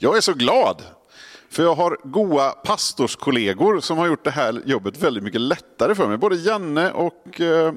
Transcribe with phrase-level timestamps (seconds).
[0.00, 0.82] Jag är så glad,
[1.50, 6.08] för jag har goa pastorskollegor som har gjort det här jobbet väldigt mycket lättare för
[6.08, 6.16] mig.
[6.16, 7.72] Både Janne och eh,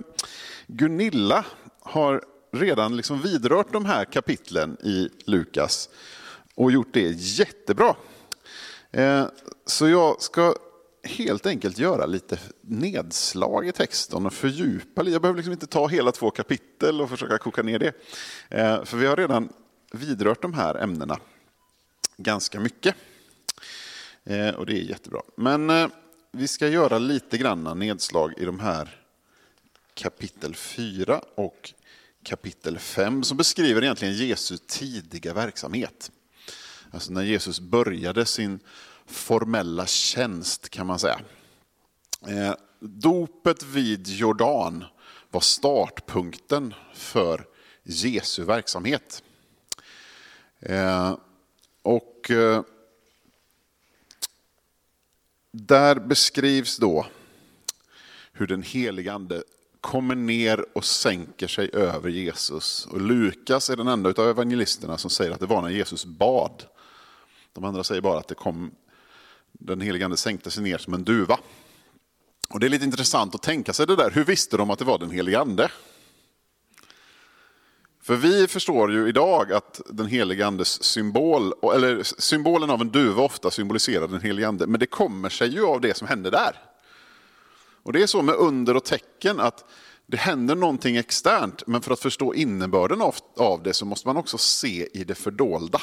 [0.68, 1.46] Gunilla
[1.80, 2.24] har
[2.54, 5.90] redan liksom vidrört de här kapitlen i Lukas
[6.56, 7.96] och gjort det jättebra.
[8.92, 9.26] Eh,
[9.66, 10.56] så jag ska
[11.04, 15.14] helt enkelt göra lite nedslag i texten och fördjupa lite.
[15.14, 17.94] Jag behöver liksom inte ta hela två kapitel och försöka koka ner det.
[18.50, 19.50] Eh, för vi har redan
[19.92, 21.18] vidrört de här ämnena
[22.24, 22.96] ganska mycket.
[24.24, 25.22] Eh, och det är jättebra.
[25.36, 25.88] Men eh,
[26.32, 29.02] vi ska göra lite granna nedslag i de här
[29.94, 31.74] kapitel 4 och
[32.24, 36.12] kapitel 5 som beskriver egentligen Jesu tidiga verksamhet.
[36.92, 38.60] Alltså när Jesus började sin
[39.06, 41.20] formella tjänst kan man säga.
[42.28, 44.86] Eh, dopet vid Jordan
[45.30, 47.46] var startpunkten för
[47.84, 49.24] Jesu verksamhet.
[51.82, 52.64] Och eh,
[55.52, 57.06] där beskrivs då
[58.32, 59.44] hur den helige ande
[59.82, 62.86] kommer ner och sänker sig över Jesus.
[62.86, 66.64] Och Lukas är den enda av evangelisterna som säger att det var när Jesus bad.
[67.54, 68.72] De andra säger bara att det kom,
[69.52, 71.40] den helige ande sänkte sig ner som en duva.
[72.50, 74.12] Och Det är lite intressant att tänka sig det där.
[74.12, 75.72] Hur visste de att det var den helige ande?
[78.02, 83.24] För vi förstår ju idag att den helige andes symbol, eller symbolen av en duva
[83.24, 86.56] ofta symboliserar den helige ande, men det kommer sig ju av det som hände där.
[87.84, 89.66] Och Det är så med under och tecken att
[90.06, 93.02] det händer någonting externt, men för att förstå innebörden
[93.38, 95.82] av det så måste man också se i det fördolda.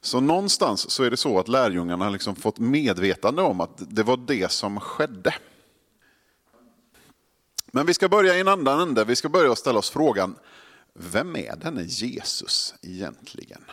[0.00, 4.02] Så någonstans så är det så att lärjungarna har liksom fått medvetande om att det
[4.02, 5.34] var det som skedde.
[7.66, 9.04] Men vi ska börja i en annan ände.
[9.04, 10.34] Vi ska börja ställa oss frågan,
[11.00, 13.64] vem är denne Jesus egentligen?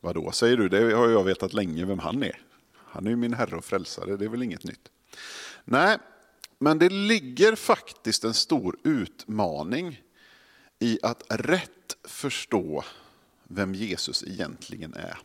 [0.00, 0.68] Vadå säger du?
[0.68, 2.40] Det har jag vetat länge vem han är.
[2.74, 4.88] Han är ju min herre och frälsare, det är väl inget nytt.
[5.64, 5.98] Nej,
[6.58, 10.02] men det ligger faktiskt en stor utmaning
[10.78, 12.84] i att rätt förstå
[13.44, 15.18] vem Jesus egentligen är.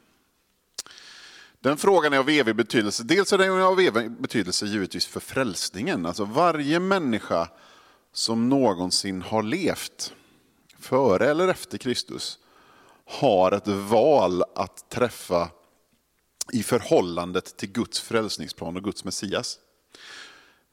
[1.60, 3.04] Den frågan är av evig betydelse.
[3.04, 6.06] Dels är den av evig betydelse givetvis för frälsningen.
[6.06, 7.50] Alltså varje människa
[8.14, 10.14] som någonsin har levt,
[10.80, 12.40] före eller efter Kristus,
[13.06, 15.50] har ett val att träffa
[16.52, 19.60] i förhållandet till Guds frälsningsplan och Guds Messias.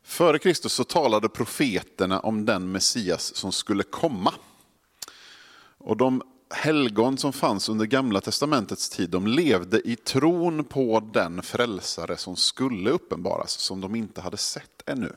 [0.02, 4.34] Före Kristus så talade profeterna om den Messias som skulle komma.
[5.78, 6.22] Och de
[6.54, 12.36] helgon som fanns under gamla testamentets tid, de levde i tron på den frälsare som
[12.36, 15.12] skulle uppenbaras, som de inte hade sett ännu.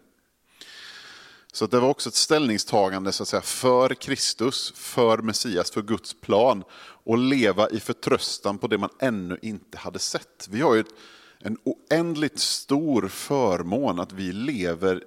[1.53, 6.14] Så det var också ett ställningstagande så att säga, för Kristus, för Messias, för Guds
[6.14, 6.64] plan.
[7.06, 10.47] Och leva i förtröstan på det man ännu inte hade sett.
[10.52, 10.84] Vi har ju
[11.40, 15.03] en oändligt stor förmån att vi lever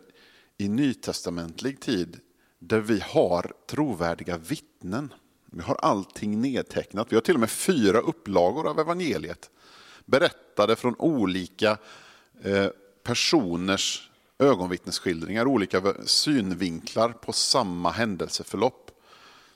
[0.59, 2.21] i nytestamentlig tid
[2.59, 5.15] där vi har trovärdiga vittnen.
[5.53, 7.13] Vi har allting nedtecknat.
[7.13, 9.51] Vi har till och med fyra upplagor av evangeliet.
[10.05, 11.79] Berättade från olika
[12.43, 12.67] eh,
[13.03, 18.91] personers ögonvittnesskildringar, olika synvinklar på samma händelseförlopp.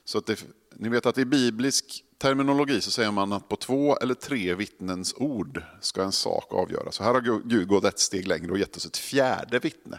[0.05, 3.97] Så att det, ni vet att i biblisk terminologi så säger man att på två
[3.97, 6.95] eller tre vittnens ord ska en sak avgöras.
[6.95, 9.99] Så här har Gud gått ett steg längre och gett oss ett fjärde vittne.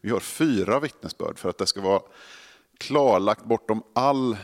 [0.00, 2.02] Vi har fyra vittnesbörd för att det ska vara
[2.78, 4.36] klarlagt bortom all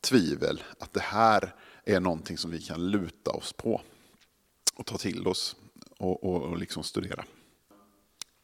[0.00, 1.54] tvivel att det här
[1.84, 3.80] är någonting som vi kan luta oss på
[4.74, 5.56] och ta till oss
[5.98, 7.24] och, och, och liksom studera.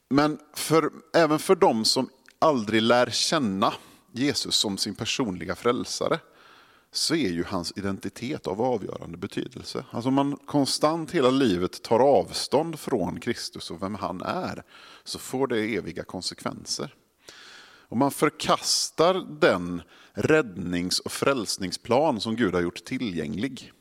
[0.08, 3.74] Men för, även för de som aldrig lär känna
[4.12, 6.18] Jesus som sin personliga frälsare
[6.92, 9.84] så är ju hans identitet av avgörande betydelse.
[9.90, 14.62] Alltså om man konstant hela livet tar avstånd från Kristus och vem han är
[15.04, 16.94] så får det eviga konsekvenser.
[17.88, 19.82] Om man förkastar den
[20.12, 23.72] räddnings och frälsningsplan som Gud har gjort tillgänglig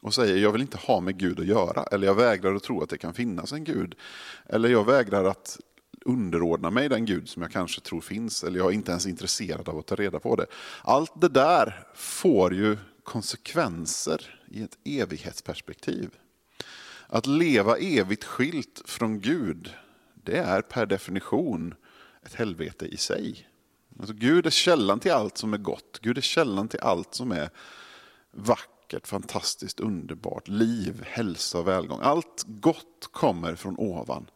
[0.00, 2.82] och säger jag vill inte ha med Gud att göra, eller jag vägrar att tro
[2.82, 3.94] att det kan finnas en Gud,
[4.46, 5.58] eller jag vägrar att
[6.04, 9.68] underordna mig den Gud som jag kanske tror finns, eller jag är inte ens intresserad
[9.68, 10.46] av att ta reda på det.
[10.82, 16.10] Allt det där får ju konsekvenser i ett evighetsperspektiv.
[17.06, 19.74] Att leva evigt skilt från Gud,
[20.14, 21.74] det är per definition
[22.26, 23.46] ett helvete i sig.
[23.98, 25.98] Alltså Gud är källan till allt som är gott.
[26.02, 27.50] Gud är källan till allt som är
[28.30, 31.98] vackert, fantastiskt, underbart, liv, hälsa och välgång.
[32.02, 34.26] Allt gott kommer från ovan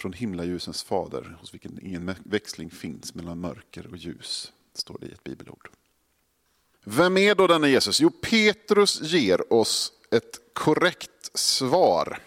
[0.00, 5.12] från himlaljusens fader, hos vilken ingen växling finns mellan mörker och ljus, står det i
[5.12, 5.68] ett bibelord.
[6.84, 8.00] Vem är då denne Jesus?
[8.00, 12.18] Jo, Petrus ger oss ett korrekt svar.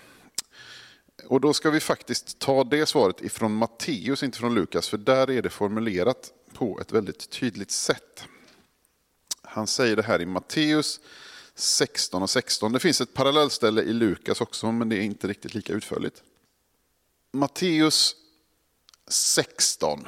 [1.25, 5.29] Och då ska vi faktiskt ta det svaret ifrån Matteus, inte från Lukas, för där
[5.29, 8.25] är det formulerat på ett väldigt tydligt sätt.
[9.41, 10.99] Han säger det här i Matteus
[11.55, 12.71] 16 och 16.
[12.71, 16.23] Det finns ett parallellställe i Lukas också, men det är inte riktigt lika utförligt.
[17.31, 18.15] Matteus
[19.07, 20.07] 16.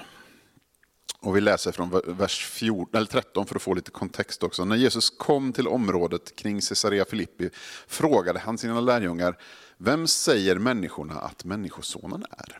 [1.19, 4.65] Och vi läser från vers 14, eller 13 för att få lite kontext också.
[4.65, 7.49] När Jesus kom till området kring Caesarea Filippi
[7.87, 9.37] frågade han sina lärjungar,
[9.77, 12.59] vem säger människorna att Människosonen är?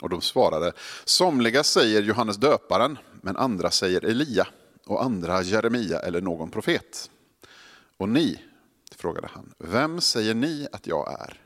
[0.00, 0.72] Och de svarade,
[1.04, 4.46] somliga säger Johannes döparen, men andra säger Elia
[4.86, 7.10] och andra Jeremia eller någon profet.
[7.98, 8.40] Och ni,
[8.96, 11.40] frågade han, vem säger ni att jag är?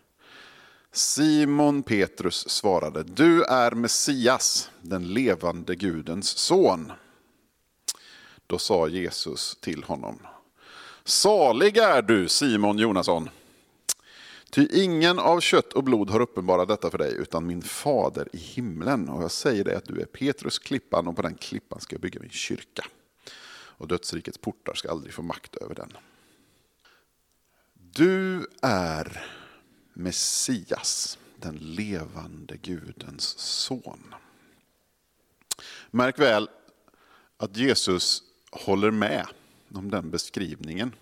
[0.92, 6.92] Simon Petrus svarade, du är Messias, den levande Gudens son.
[8.46, 10.18] Då sa Jesus till honom,
[11.04, 13.30] salig är du Simon Jonasson.
[14.50, 18.38] Ty ingen av kött och blod har uppenbarat detta för dig, utan min fader i
[18.38, 19.08] himlen.
[19.08, 22.00] Och jag säger dig att du är Petrus klippan, och på den klippan ska jag
[22.00, 22.84] bygga min kyrka.
[23.52, 25.92] Och dödsrikets portar ska aldrig få makt över den.
[27.94, 29.24] Du är
[29.92, 34.14] Messias, den levande Gudens son.
[35.90, 36.48] Märk väl
[37.36, 39.26] att Jesus håller med
[39.74, 40.94] om den beskrivningen.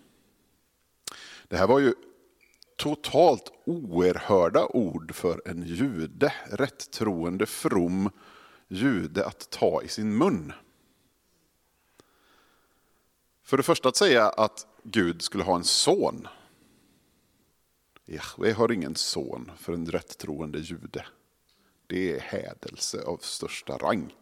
[1.49, 1.95] Det här var ju
[2.77, 8.11] totalt oerhörda ord för en jude, rätttroende from
[8.69, 10.53] jude att ta i sin mun.
[13.43, 16.29] För det första att säga att Gud skulle ha en son
[18.11, 21.07] Jahve har ingen son för en rättroende jude.
[21.87, 24.15] Det är hädelse av största rang.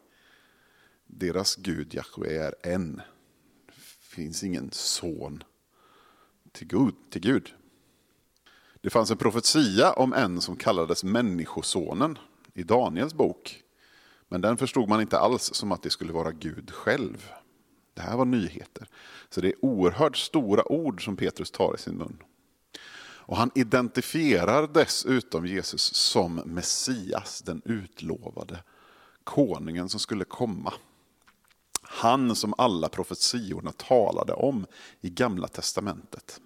[1.06, 2.96] Deras Gud Jahve är en.
[3.66, 5.44] Det finns ingen son
[6.52, 7.54] till Gud, till Gud.
[8.80, 12.18] Det fanns en profetia om en som kallades Människosonen
[12.54, 13.62] i Daniels bok.
[14.28, 17.30] Men den förstod man inte alls som att det skulle vara Gud själv.
[17.94, 18.88] Det här var nyheter.
[19.30, 22.22] Så det är oerhört stora ord som Petrus tar i sin mun.
[23.28, 28.62] Och han identifierar dessutom Jesus som Messias, den utlovade
[29.24, 30.74] konungen som skulle komma.
[31.82, 34.66] Han som alla profetiorna talade om
[35.00, 36.40] i gamla testamentet.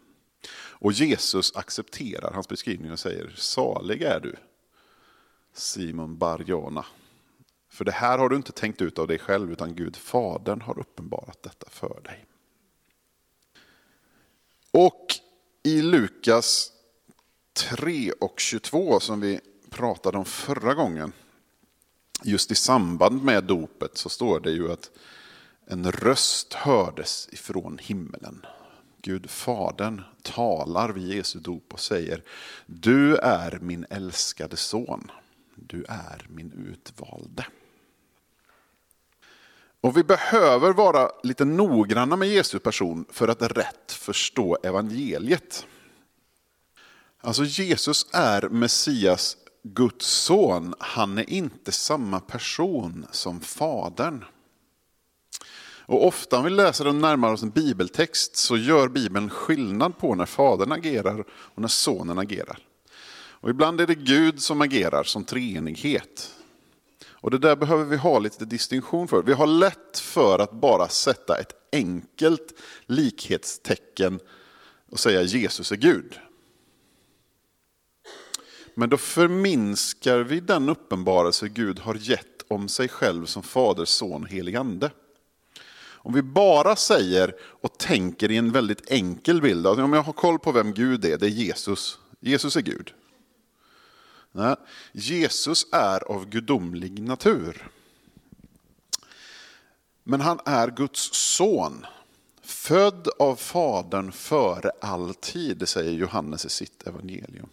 [0.54, 4.36] Och Jesus accepterar hans beskrivning och säger, salig är du
[5.52, 6.86] Simon Barjona.
[7.68, 10.78] För det här har du inte tänkt ut av dig själv, utan Gud, Fadern, har
[10.78, 12.26] uppenbarat detta för dig.
[14.70, 15.06] Och
[15.62, 16.71] i Lukas
[17.52, 19.40] 3 och 22 som vi
[19.70, 21.12] pratade om förra gången,
[22.22, 24.90] just i samband med dopet så står det ju att
[25.66, 28.46] en röst hördes ifrån himmelen.
[29.02, 32.22] Gud Fadern talar vid Jesu dop och säger,
[32.66, 35.10] du är min älskade son,
[35.54, 37.46] du är min utvalde.
[39.80, 45.66] Och vi behöver vara lite noggranna med Jesu person för att rätt förstå evangeliet.
[47.24, 50.74] Alltså Jesus är Messias, Guds son.
[50.78, 54.24] Han är inte samma person som Fadern.
[55.86, 60.14] Och ofta om vi läser och närmar oss en bibeltext så gör Bibeln skillnad på
[60.14, 62.58] när Fadern agerar och när Sonen agerar.
[63.14, 66.34] Och ibland är det Gud som agerar som treenighet.
[67.08, 69.22] Och det där behöver vi ha lite distinktion för.
[69.22, 72.52] Vi har lätt för att bara sätta ett enkelt
[72.86, 74.20] likhetstecken
[74.90, 76.18] och säga Jesus är Gud.
[78.74, 84.24] Men då förminskar vi den uppenbarelse Gud har gett om sig själv som Fader, Son,
[84.24, 84.90] Helig Ande.
[86.04, 90.12] Om vi bara säger och tänker i en väldigt enkel bild, alltså om jag har
[90.12, 91.98] koll på vem Gud är, det är Jesus.
[92.20, 92.94] Jesus är Gud.
[94.32, 94.56] Nej,
[94.92, 97.68] Jesus är av gudomlig natur.
[100.04, 101.86] Men han är Guds son.
[102.42, 107.48] Född av Fadern före all tid, säger Johannes i sitt evangelium.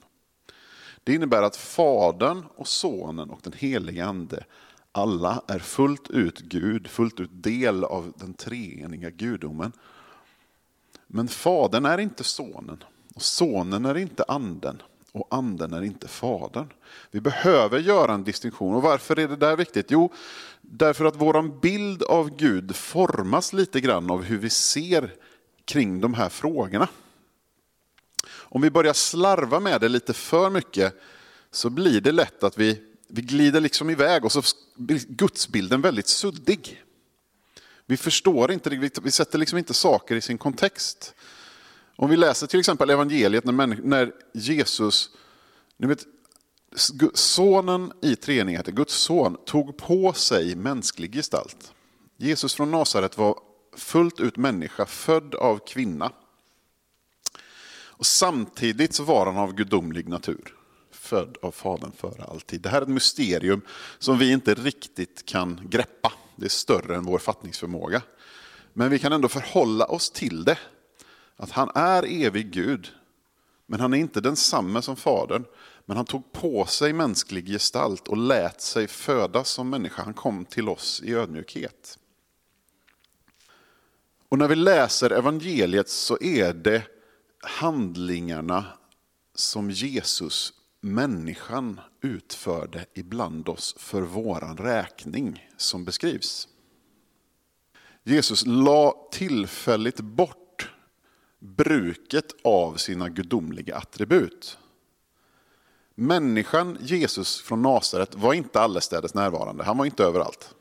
[1.04, 4.44] Det innebär att Fadern och Sonen och den helige Ande
[4.92, 9.72] alla är fullt ut Gud, fullt ut del av den treeniga gudomen.
[11.08, 12.84] Men Fadern är inte Sonen,
[13.16, 16.68] och Sonen är inte Anden, och Anden är inte Fadern.
[17.12, 18.76] Vi behöver göra en distinktion.
[18.76, 19.92] Och varför är det där viktigt?
[19.92, 20.14] Jo,
[20.62, 25.14] därför att vår bild av Gud formas lite grann av hur vi ser
[25.66, 26.88] kring de här frågorna.
[28.50, 31.02] Om vi börjar slarva med det lite för mycket
[31.52, 34.42] så blir det lätt att vi, vi glider liksom iväg och så
[34.76, 36.84] blir gudsbilden väldigt suddig.
[37.86, 38.70] Vi förstår inte,
[39.04, 41.16] vi sätter liksom inte saker i sin kontext.
[41.96, 45.10] Om vi läser till exempel evangeliet när, när Jesus,
[45.78, 46.06] ni vet,
[47.14, 51.74] sonen i treenigheten, Guds son, tog på sig mänsklig gestalt.
[52.18, 53.40] Jesus från Nasaret var
[53.78, 56.12] fullt ut människa, född av kvinna.
[58.00, 60.56] Och samtidigt så var han av gudomlig natur,
[60.92, 62.62] född av Fadern före alltid.
[62.62, 63.62] Det här är ett mysterium
[63.98, 66.14] som vi inte riktigt kan greppa.
[66.36, 68.02] Det är större än vår fattningsförmåga.
[68.74, 70.58] Men vi kan ändå förhålla oss till det.
[71.36, 72.92] Att han är evig Gud,
[73.66, 75.46] men han är inte densamme som Fadern.
[75.86, 80.04] Men han tog på sig mänsklig gestalt och lät sig födas som människa.
[80.04, 82.00] Han kom till oss i ödmjukhet.
[84.30, 86.84] Och när vi läser evangeliet så är det
[87.58, 88.66] handlingarna
[89.36, 96.48] som Jesus, människan, utförde ibland oss för våran räkning som beskrivs.
[98.04, 100.72] Jesus la tillfälligt bort
[101.40, 104.58] bruket av sina gudomliga attribut.
[105.96, 110.56] Människan Jesus från Nasaret var inte allestädes närvarande, han var inte överallt.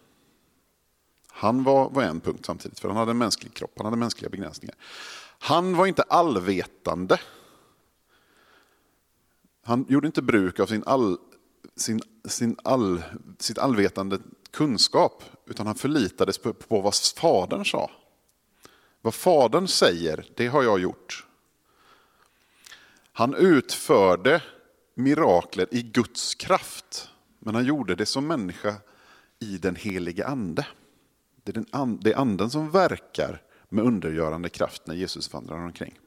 [1.29, 4.31] Han var, var en punkt samtidigt, för han hade en mänsklig kropp, han hade mänskliga
[4.31, 4.77] begränsningar.
[5.39, 7.21] Han var inte allvetande.
[9.63, 11.19] Han gjorde inte bruk av sin, all,
[11.77, 13.03] sin, sin all,
[13.39, 14.19] sitt allvetande
[14.51, 17.91] kunskap, utan han förlitades på, på vad Fadern sa.
[19.01, 21.27] Vad Fadern säger, det har jag gjort.
[23.13, 24.43] Han utförde
[24.95, 28.75] mirakler i Guds kraft, men han gjorde det som människa
[29.39, 30.67] i den helige ande.
[31.43, 35.99] Det är, den det är anden som verkar med undergörande kraft när Jesus vandrar omkring.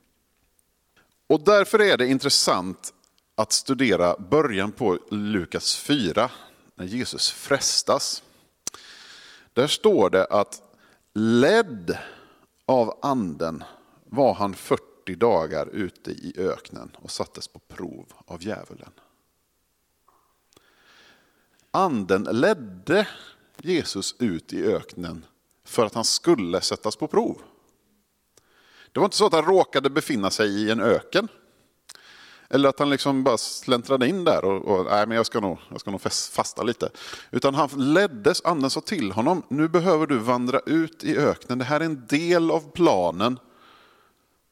[1.28, 2.94] Och därför är det intressant
[3.36, 6.32] att studera början på Lukas 4,
[6.76, 8.24] när Jesus frestas.
[9.54, 10.62] Där står det att
[11.14, 11.98] ledd
[12.66, 13.64] av anden
[14.06, 18.92] var han 40 dagar ute i öknen och sattes på prov av djävulen.
[21.72, 23.08] Anden ledde
[23.58, 25.26] Jesus ut i öknen
[25.64, 27.42] för att han skulle sättas på prov.
[28.92, 31.28] Det var inte så att han råkade befinna sig i en öken.
[32.50, 35.58] Eller att han liksom bara släntrade in där och, och nej, men jag ska nog,
[35.70, 36.90] jag ska nog fasta lite.
[37.32, 41.58] Utan han leddes, anden sa till honom, nu behöver du vandra ut i öknen.
[41.58, 43.40] Det här är en del av planen.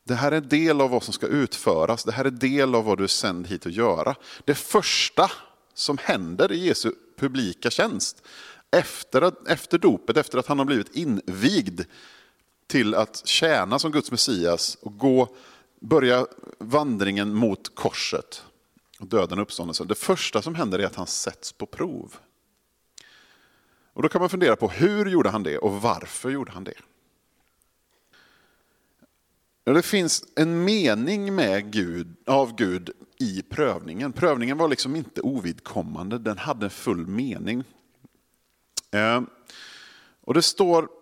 [0.04, 2.04] Det här är en del av vad som ska utföras.
[2.04, 4.16] Det här är en del av vad du är sänd hit att göra.
[4.46, 5.32] Det första
[5.74, 8.24] som händer i Jesu publika tjänst
[8.72, 11.82] efter, att, efter dopet, efter att han har blivit invigd
[12.70, 15.36] till att tjäna som Guds Messias och gå,
[15.80, 16.28] börja
[16.60, 18.44] vandringen mot korset
[19.00, 19.88] och döden och uppståndelsen.
[19.88, 22.16] Det första som händer är att han sätts på prov.
[23.94, 26.74] Och Då kan man fundera på hur gjorde han det och varför gjorde han det?
[29.64, 34.14] Det finns en mening med Gud, av Gud i prövningen.
[34.14, 37.64] Prövningen var liksom inte ovidkommande, den hade en full mening.
[38.92, 39.22] Eh,
[40.22, 40.99] och Det står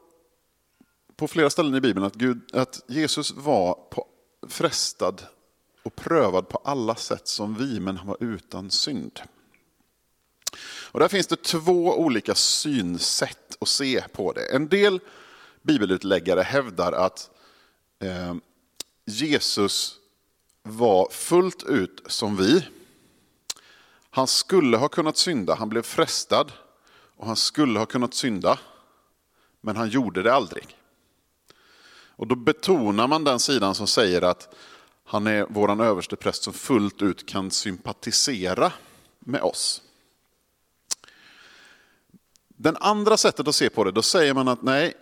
[1.17, 4.07] på flera ställen i Bibeln att, Gud, att Jesus var på,
[4.47, 5.23] frestad
[5.83, 9.19] och prövad på alla sätt som vi, men han var utan synd.
[10.91, 14.55] Och där finns det två olika synsätt att se på det.
[14.55, 14.99] En del
[15.61, 17.29] bibelutläggare hävdar att
[17.99, 18.35] eh,
[19.05, 19.95] Jesus
[20.63, 22.65] var fullt ut som vi.
[24.09, 26.51] Han skulle ha kunnat synda, han blev frestad
[27.17, 28.59] och han skulle ha kunnat synda,
[29.61, 30.76] men han gjorde det aldrig.
[32.17, 34.55] Och då betonar man den sidan som säger att
[35.03, 38.71] han är vår överste präst som fullt ut kan sympatisera
[39.19, 39.81] med oss.
[42.47, 44.93] Den andra sättet att se på det, då säger man att nej,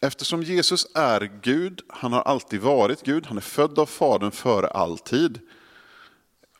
[0.00, 4.68] eftersom Jesus är Gud, han har alltid varit Gud, han är född av Fadern före
[4.68, 5.40] all tid.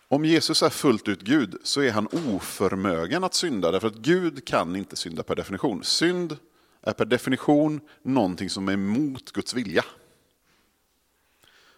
[0.08, 4.46] Om Jesus är fullt ut Gud så är han oförmögen att synda, därför att Gud
[4.46, 5.84] kan inte synda per definition.
[5.84, 6.36] Synd
[6.82, 9.84] är per definition någonting som är emot Guds vilja.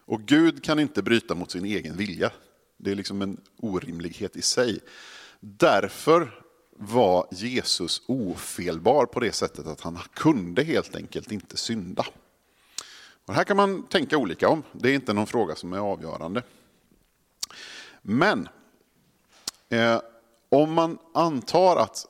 [0.06, 2.30] Och Gud kan inte bryta mot sin egen vilja.
[2.76, 4.80] Det är liksom en orimlighet i sig.
[5.40, 6.42] Därför
[6.78, 12.06] var Jesus ofelbar på det sättet att han kunde helt enkelt inte synda.
[13.26, 15.78] Och det här kan man tänka olika om, det är inte någon fråga som är
[15.78, 16.42] avgörande.
[18.02, 18.48] Men
[19.68, 20.00] eh,
[20.48, 22.06] om man antar att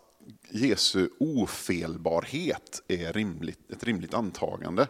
[0.51, 4.87] Jesu ofelbarhet är rimligt, ett rimligt antagande,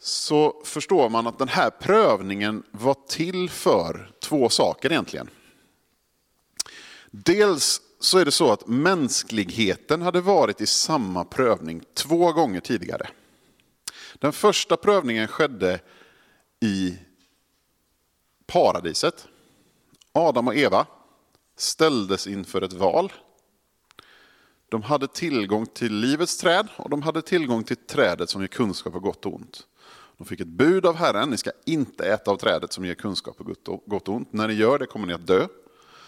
[0.00, 5.30] så förstår man att den här prövningen var till för två saker egentligen.
[7.10, 13.08] Dels så är det så att mänskligheten hade varit i samma prövning två gånger tidigare.
[14.14, 15.80] Den första prövningen skedde
[16.60, 16.98] i
[18.46, 19.28] paradiset.
[20.12, 20.86] Adam och Eva
[21.56, 23.12] ställdes inför ett val.
[24.68, 28.94] De hade tillgång till livets träd och de hade tillgång till trädet som ger kunskap
[28.94, 29.66] om gott och ont.
[30.20, 33.40] De fick ett bud av Herren, ni ska inte äta av trädet som ger kunskap
[33.40, 33.46] och
[33.86, 34.32] gott och ont.
[34.32, 35.46] När ni gör det kommer ni att dö.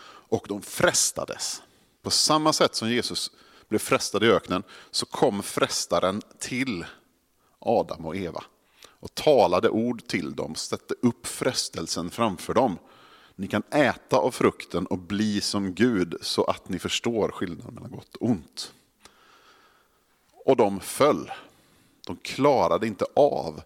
[0.05, 1.63] Och de frestades.
[2.03, 3.31] På samma sätt som Jesus
[3.69, 6.85] blev frestad i öknen så kom frestaren till
[7.59, 8.45] Adam och Eva
[8.85, 12.79] och talade ord till dem, sätte upp frestelsen framför dem.
[13.35, 17.91] Ni kan äta av frukten och bli som Gud så att ni förstår skillnaden mellan
[17.91, 18.73] gott och ont.
[20.45, 21.31] Och de föll.
[22.07, 23.63] De klarade inte av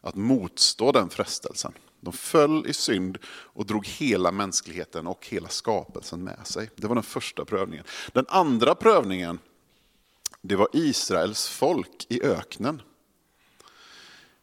[0.00, 1.72] att motstå den frestelsen.
[2.00, 6.70] De föll i synd och drog hela mänskligheten och hela skapelsen med sig.
[6.76, 7.84] Det var den första prövningen.
[8.12, 9.38] Den andra prövningen,
[10.40, 12.82] det var Israels folk i öknen.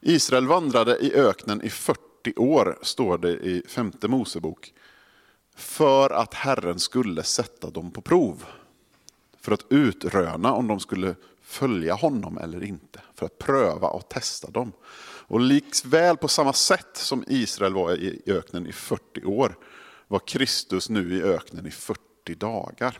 [0.02, 4.74] Israel vandrade i öknen i 40 år, står det i femte Mosebok,
[5.56, 8.46] för att Herren skulle sätta dem på prov.
[9.42, 13.02] För att utröna om de skulle följa honom eller inte.
[13.16, 14.72] För att pröva och testa dem.
[15.28, 19.58] Och likväl på samma sätt som Israel var i öknen i 40 år
[20.08, 23.00] var Kristus nu i öknen i 40 dagar.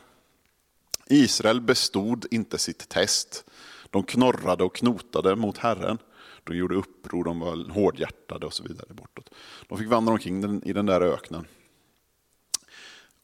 [1.06, 3.44] Israel bestod inte sitt test.
[3.90, 5.98] De knorrade och knotade mot Herren.
[6.44, 9.30] De gjorde uppror, de var hårdhjärtade och så vidare bortåt.
[9.68, 11.46] De fick vandra omkring i den där öknen.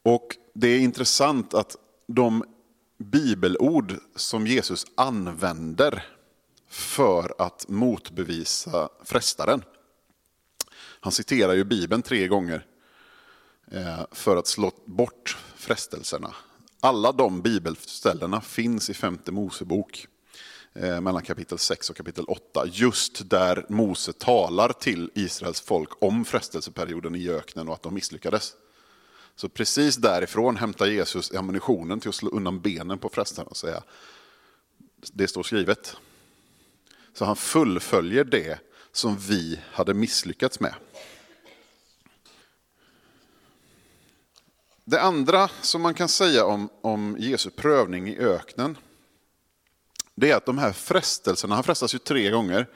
[0.03, 1.75] Och det är intressant att
[2.07, 2.43] de
[2.97, 6.14] bibelord som Jesus använder
[6.75, 9.63] för att motbevisa frestaren.
[10.99, 12.65] Han citerar ju Bibeln tre gånger
[13.71, 16.35] eh, för att slå bort frestelserna.
[16.79, 20.07] Alla de bibelställena finns i femte Mosebok
[20.73, 22.65] eh, mellan kapitel 6 och kapitel 8.
[22.71, 28.53] Just där Mose talar till Israels folk om frestelseperioden i öknen och att de misslyckades.
[29.35, 33.83] Så precis därifrån hämtar Jesus ammunitionen till att slå undan benen på frestaren och säga
[35.13, 35.97] det står skrivet.
[37.15, 38.59] Så han fullföljer det
[38.91, 40.73] som vi hade misslyckats med.
[44.85, 48.77] Det andra som man kan säga om, om Jesu prövning i öknen,
[50.15, 52.67] det är att de här frestelserna, han frestas ju tre gånger,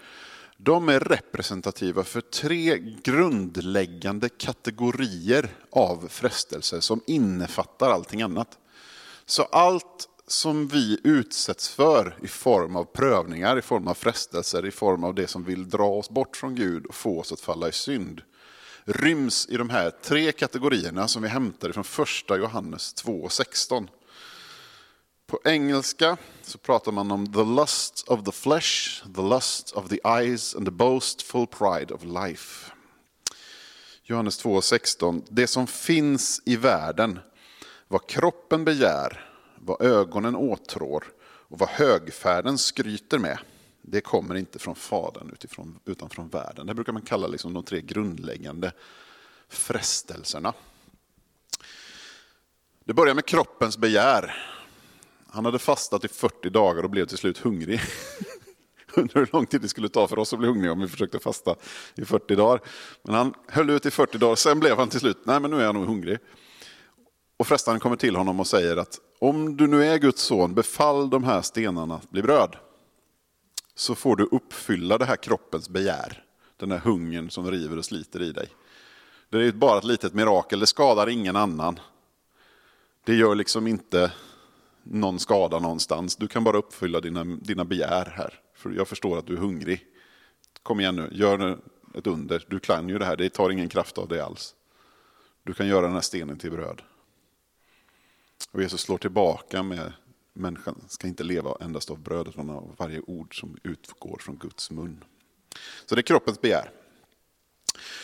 [0.57, 8.57] de är representativa för tre grundläggande kategorier av frestelser som innefattar allting annat.
[9.25, 14.71] Så allt som vi utsätts för i form av prövningar, i form av frestelser, i
[14.71, 17.69] form av det som vill dra oss bort från Gud och få oss att falla
[17.69, 18.21] i synd,
[18.85, 23.87] ryms i de här tre kategorierna som vi hämtar från första Johannes 2.16.
[25.27, 29.99] På engelska så pratar man om the lust of the flesh, the lust of the
[30.05, 32.71] eyes and the boastful pride of life.
[34.03, 35.23] Johannes 2.16.
[35.29, 37.19] Det som finns i världen,
[37.87, 39.28] vad kroppen begär,
[39.61, 43.37] vad ögonen åtrår och vad högfärden skryter med,
[43.81, 46.67] det kommer inte från Fadern utifrån, utan från världen.
[46.67, 48.71] Det brukar man kalla liksom de tre grundläggande
[49.49, 50.53] frestelserna.
[52.83, 54.35] Det börjar med kroppens begär.
[55.27, 57.81] Han hade fastat i 40 dagar och blev till slut hungrig.
[58.93, 61.19] Undrar hur lång tid det skulle ta för oss att bli hungriga om vi försökte
[61.19, 61.55] fasta
[61.95, 62.61] i 40 dagar.
[63.03, 65.57] Men han höll ut i 40 dagar, sen blev han till slut, nej men nu
[65.57, 66.17] är jag nog hungrig.
[67.39, 71.09] Och frestaren kommer till honom och säger att om du nu är Guds son, befall
[71.09, 72.55] de här stenarna att bli bröd.
[73.75, 76.23] Så får du uppfylla det här kroppens begär,
[76.57, 78.47] den här hungern som river och sliter i dig.
[79.29, 81.79] Det är bara ett litet mirakel, det skadar ingen annan.
[83.03, 84.11] Det gör liksom inte
[84.83, 86.15] någon skada någonstans.
[86.15, 88.33] Du kan bara uppfylla dina, dina begär här.
[88.55, 89.85] För jag förstår att du är hungrig.
[90.63, 91.59] Kom igen nu, gör
[91.95, 92.45] ett under.
[92.47, 94.55] Du kan ju det här, det tar ingen kraft av dig alls.
[95.43, 96.81] Du kan göra den här stenen till bröd.
[98.51, 99.93] Och Jesus slår tillbaka med
[100.33, 104.71] människan ska inte leva endast av brödet, utan av varje ord som utgår från Guds
[104.71, 105.03] mun.
[105.85, 106.71] Så det är kroppens begär.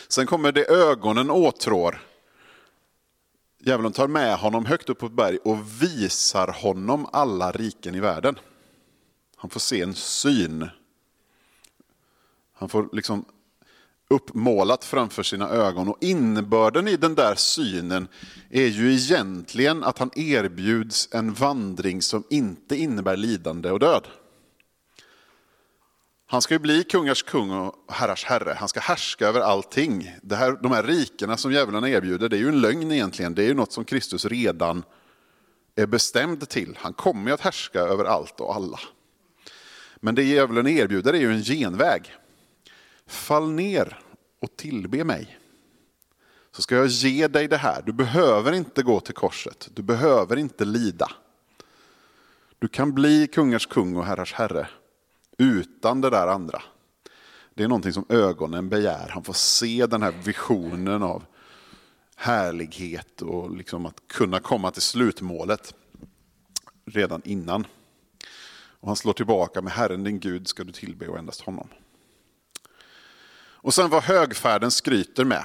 [0.08, 2.02] Sen kommer det ögonen åtrår.
[3.58, 8.00] Djävulen tar med honom högt upp på ett berg och visar honom alla riken i
[8.00, 8.38] världen.
[9.36, 10.68] Han får se en syn.
[12.52, 13.24] Han får liksom
[14.08, 15.88] uppmålat framför sina ögon.
[15.88, 18.08] Och innebörden i den där synen
[18.50, 24.06] är ju egentligen att han erbjuds en vandring som inte innebär lidande och död.
[26.28, 28.56] Han ska ju bli kungars kung och herrars herre.
[28.58, 30.16] Han ska härska över allting.
[30.22, 33.34] Det här, de här rikena som djävulen erbjuder, det är ju en lögn egentligen.
[33.34, 34.82] Det är ju något som Kristus redan
[35.76, 36.78] är bestämd till.
[36.80, 38.80] Han kommer ju att härska över allt och alla.
[39.96, 42.14] Men det djävulen erbjuder är ju en genväg.
[43.06, 43.98] Fall ner
[44.40, 45.38] och tillbe mig.
[46.50, 47.82] så ska jag ge dig det här.
[47.82, 51.10] Du behöver inte gå till korset, du behöver inte lida.
[52.58, 54.68] Du kan bli kungars kung och herrars herre
[55.38, 56.62] utan det där andra.
[57.54, 59.08] Det är någonting som ögonen begär.
[59.08, 61.24] Han får se den här visionen av
[62.16, 65.74] härlighet och liksom att kunna komma till slutmålet
[66.84, 67.66] redan innan.
[68.80, 71.68] Och han slår tillbaka med Herren din Gud ska du tillbe och endast honom.
[73.66, 75.44] Och sen vad högfärden skryter med.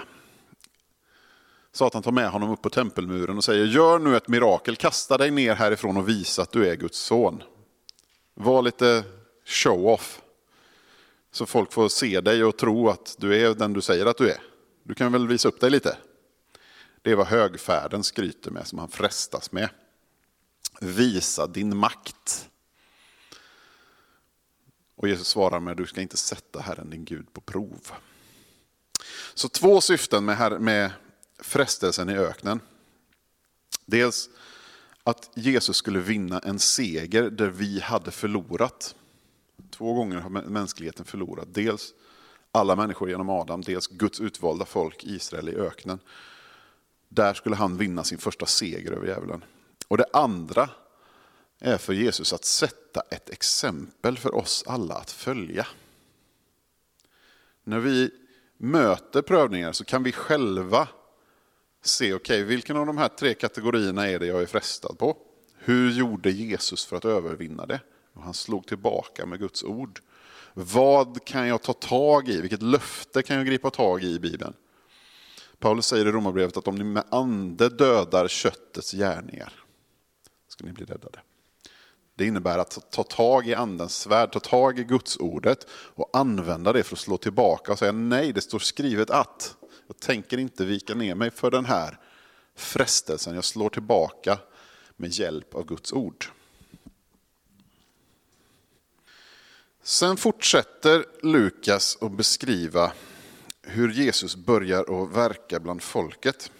[1.72, 5.32] Satan tar med honom upp på tempelmuren och säger gör nu ett mirakel, kasta dig
[5.32, 7.44] ner härifrån och visa att du är Guds son.
[8.34, 9.04] Var lite
[9.46, 10.22] show-off.
[11.32, 14.32] Så folk får se dig och tro att du är den du säger att du
[14.32, 14.42] är.
[14.84, 15.98] Du kan väl visa upp dig lite.
[17.02, 19.70] Det är vad högfärden skryter med, som han frestas med.
[20.82, 22.50] Visa din makt.
[24.96, 27.92] Och Jesus svarar med, du ska inte sätta Herren din Gud på prov.
[29.34, 30.92] Så två syften med, med
[31.40, 32.60] frestelsen i öknen.
[33.86, 34.30] Dels
[35.04, 38.96] att Jesus skulle vinna en seger där vi hade förlorat.
[39.70, 41.48] Två gånger har mänskligheten förlorat.
[41.54, 41.94] Dels
[42.52, 46.00] alla människor genom Adam, dels Guds utvalda folk, Israel i öknen.
[47.10, 49.44] Där skulle han vinna sin första seger över djävulen.
[49.88, 50.70] Och det andra
[51.60, 55.68] är för Jesus att sätta ett exempel för oss alla att följa.
[57.64, 58.12] När vi
[58.62, 60.88] möter prövningar så kan vi själva
[61.84, 65.18] se, okej, okay, vilken av de här tre kategorierna är det jag är frestad på?
[65.56, 67.80] Hur gjorde Jesus för att övervinna det?
[68.14, 70.00] Och han slog tillbaka med Guds ord.
[70.54, 72.42] Vad kan jag ta tag i?
[72.42, 74.54] Vilket löfte kan jag gripa tag i i Bibeln?
[75.60, 79.54] Paulus säger i Romarbrevet att om ni med ande dödar köttets gärningar
[80.48, 81.20] ska ni bli räddade.
[82.22, 86.74] Det innebär att ta tag i andens svärd, ta tag i Guds ordet och använda
[86.74, 89.56] det för att slå tillbaka och säga nej, det står skrivet att.
[89.88, 92.00] Jag tänker inte vika ner mig för den här
[92.56, 94.40] frestelsen, jag slår tillbaka
[94.98, 96.26] med hjälp av Guds ord.
[99.84, 102.92] Sen fortsätter Lukas att beskriva
[103.62, 106.52] hur Jesus börjar att verka bland folket.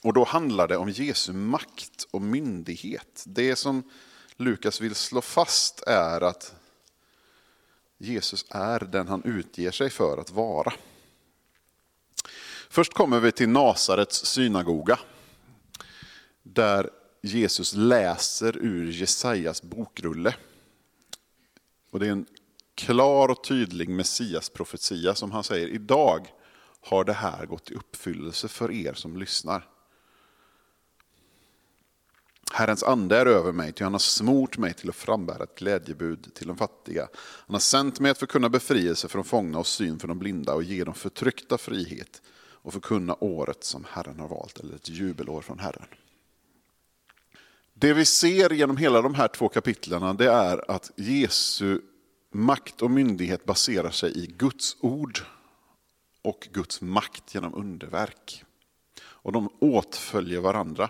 [0.00, 3.24] Och då handlar det om Jesu makt och myndighet.
[3.26, 3.82] Det som
[4.36, 6.54] Lukas vill slå fast är att
[7.98, 10.72] Jesus är den han utger sig för att vara.
[12.68, 14.98] Först kommer vi till Nasarets synagoga.
[16.42, 16.90] Där
[17.22, 20.34] Jesus läser ur Jesajas bokrulle.
[21.90, 22.26] Och det är en
[22.74, 26.32] klar och tydlig Messias-profetia som han säger, idag
[26.80, 29.68] har det här gått i uppfyllelse för er som lyssnar.
[32.54, 36.34] Herrens ande är över mig, ty han har smort mig till att frambära ett glädjebud
[36.34, 37.08] till de fattiga.
[37.46, 40.54] Han har sänt mig att förkunna befrielse för de fångna och syn för de blinda
[40.54, 45.40] och ge de förtryckta frihet och förkunna året som Herren har valt, eller ett jubelår
[45.40, 45.86] från Herren.
[47.74, 51.80] Det vi ser genom hela de här två kapitlen det är att Jesu
[52.32, 55.18] makt och myndighet baserar sig i Guds ord
[56.22, 58.44] och Guds makt genom underverk.
[59.02, 60.88] Och de åtföljer varandra.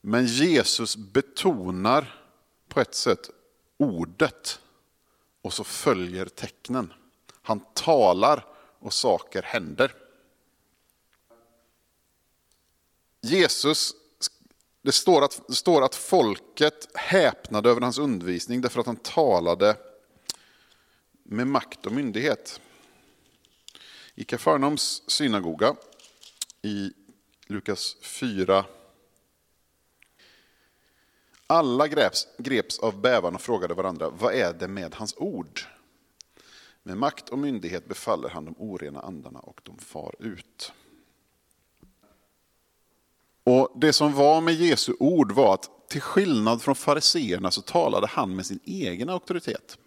[0.00, 2.24] Men Jesus betonar
[2.68, 3.30] på ett sätt
[3.76, 4.60] ordet
[5.42, 6.92] och så följer tecknen.
[7.42, 8.46] Han talar
[8.78, 9.94] och saker händer.
[13.20, 13.94] Jesus,
[14.82, 19.76] det står att, det står att folket häpnade över hans undervisning därför att han talade
[21.22, 22.60] med makt och myndighet.
[24.14, 25.76] I Kafarnaums synagoga
[26.62, 26.92] i
[27.46, 28.64] Lukas 4
[31.50, 35.60] alla greps, greps av bävan och frågade varandra, vad är det med hans ord?
[36.82, 40.72] Med makt och myndighet befaller han de orena andarna och de far ut.
[43.44, 48.06] Och Det som var med Jesu ord var att till skillnad från fariseerna så talade
[48.06, 49.78] han med sin egen auktoritet.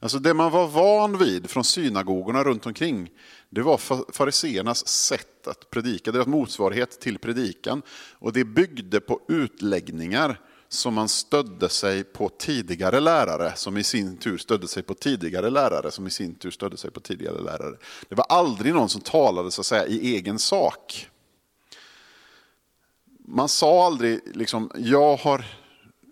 [0.00, 3.10] Alltså det man var van vid från synagogorna runt omkring,
[3.50, 3.78] det var
[4.12, 7.82] fariseernas sätt att predika, deras motsvarighet till predikan.
[8.12, 14.16] Och det byggde på utläggningar som man stödde sig på tidigare lärare, som i sin
[14.16, 17.76] tur stödde sig på tidigare lärare, som i sin tur stödde sig på tidigare lärare.
[18.08, 21.08] Det var aldrig någon som talade så att säga i egen sak.
[23.28, 25.44] Man sa aldrig liksom, jag har,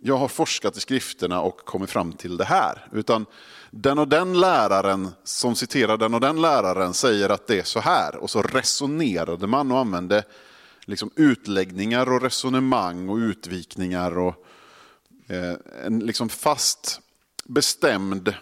[0.03, 2.89] jag har forskat i skrifterna och kommit fram till det här.
[2.93, 3.27] Utan
[3.71, 7.81] den och den läraren som citerar den och den läraren säger att det är så
[7.81, 8.17] här.
[8.17, 10.25] Och så resonerade man och använde
[10.85, 14.47] liksom utläggningar och resonemang och utvikningar och
[15.27, 17.01] eh, en liksom fast
[17.45, 18.35] bestämd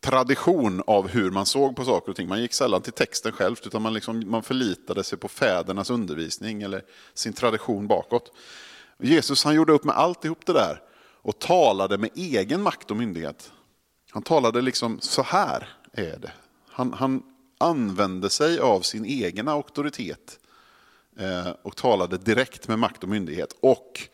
[0.00, 2.28] tradition av hur man såg på saker och ting.
[2.28, 6.62] Man gick sällan till texten själv, utan man, liksom, man förlitade sig på fädernas undervisning
[6.62, 6.82] eller
[7.14, 8.32] sin tradition bakåt.
[8.98, 10.82] Jesus han gjorde upp med alltihop det där
[11.22, 13.52] och talade med egen makt och myndighet.
[14.10, 16.32] Han talade liksom, så här är det.
[16.68, 17.22] Han, han
[17.58, 20.39] använde sig av sin egen auktoritet
[21.20, 23.56] Eh, och talade direkt med makt och myndighet.
[23.60, 24.08] Och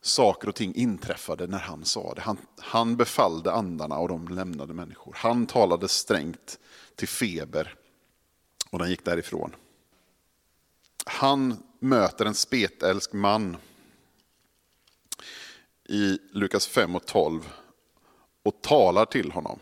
[0.00, 2.20] saker och ting inträffade när han sa det.
[2.20, 5.14] Han, han befallde andarna och de lämnade människor.
[5.16, 6.58] Han talade strängt
[6.94, 7.74] till feber
[8.70, 9.54] och den gick därifrån.
[11.06, 13.56] Han möter en spetälsk man
[15.88, 17.52] i Lukas 5 och 12
[18.42, 19.58] och talar till honom.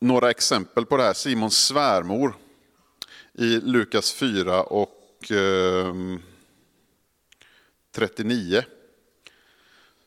[0.00, 1.12] Några exempel på det här.
[1.12, 2.36] Simons svärmor
[3.38, 5.94] i Lukas 4 och eh,
[7.92, 8.64] 39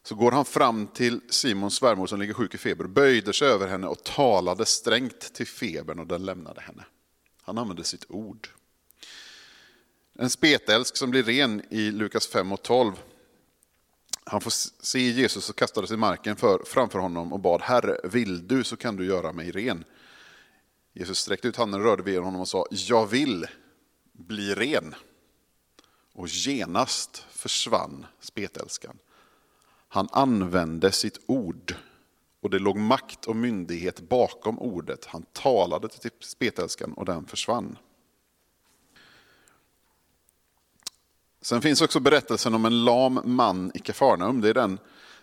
[0.03, 3.67] så går han fram till Simons svärmor som ligger sjuk i feber, böjde sig över
[3.67, 6.85] henne och talade strängt till febern och den lämnade henne.
[7.41, 8.47] Han använde sitt ord.
[10.13, 12.93] En spetälsk som blir ren i Lukas 5 och 12.
[14.23, 14.53] Han får
[14.85, 18.63] se Jesus och kastades sig i marken för, framför honom och bad, Herre, vill du
[18.63, 19.83] så kan du göra mig ren.
[20.97, 23.45] Jesus sträckte ut handen, rörde vid honom och sa, jag vill
[24.13, 24.95] bli ren.
[26.13, 28.97] Och genast försvann spetälskan.
[29.88, 31.75] Han använde sitt ord
[32.41, 35.05] och det låg makt och myndighet bakom ordet.
[35.05, 37.77] Han talade till spetälskan och den försvann.
[41.41, 44.41] Sen finns också berättelsen om en lam man i Kafarnaum.
[44.41, 44.79] Det är den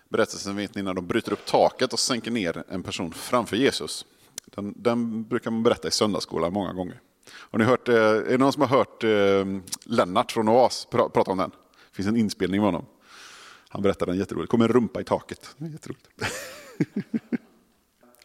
[0.09, 4.07] berättelsen vet ni när de bryter upp taket och sänker ner en person framför Jesus.
[4.45, 7.01] Den, den brukar man berätta i söndagsskolan många gånger.
[7.33, 11.31] Har ni hört, eh, är det någon som har hört eh, Lennart från Oas prata
[11.31, 11.51] om den?
[11.51, 12.87] Det finns en inspelning med honom.
[13.69, 14.49] Han berättade den jätteroligt.
[14.49, 15.55] Det kommer en rumpa i taket.
[15.57, 16.09] Det jätteroligt.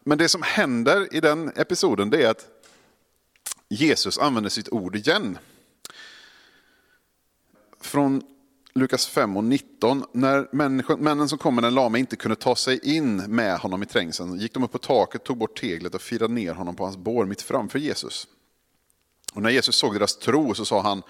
[0.04, 2.46] Men det som händer i den episoden det är att
[3.68, 5.38] Jesus använder sitt ord igen.
[7.80, 8.22] Från
[8.78, 10.04] Lukas 5 och 19.
[10.12, 10.48] När
[10.96, 14.38] männen som kom med den lame inte kunde ta sig in med honom i trängseln
[14.38, 17.26] gick de upp på taket, tog bort teglet och firade ner honom på hans bår
[17.26, 18.28] mitt framför Jesus.
[19.34, 21.02] Och när Jesus såg deras tro så sa han,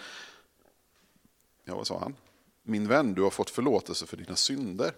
[1.64, 2.14] ja vad sa han?
[2.62, 4.92] Min vän, du har fått förlåtelse för dina synder.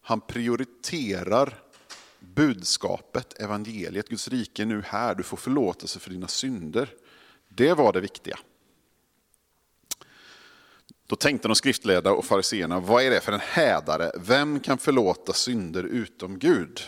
[0.00, 1.62] Han prioriterar
[2.18, 6.94] budskapet, evangeliet, Guds rike är nu här, du får förlåtelse för dina synder.
[7.48, 8.38] Det var det viktiga.
[11.06, 14.12] Då tänkte de skriftledda och fariseerna, vad är det för en hädare?
[14.14, 16.80] Vem kan förlåta synder utom Gud?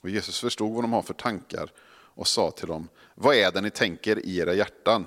[0.00, 3.60] Och Jesus förstod vad de har för tankar och sa till dem, vad är det
[3.60, 5.06] ni tänker i era hjärtan?